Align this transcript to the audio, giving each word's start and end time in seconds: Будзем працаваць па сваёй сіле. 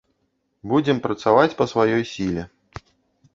Будзем 0.71 1.01
працаваць 1.05 1.57
па 1.61 1.69
сваёй 1.73 2.03
сіле. 2.13 2.43